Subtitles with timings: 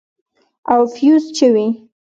[0.73, 1.67] او فيوز چوي.